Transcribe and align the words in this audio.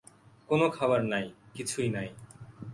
কোন 0.47 0.61
খাবার 0.69 1.01
নাই, 1.03 1.25
কিছুই 1.53 1.89
নাই। 1.89 2.09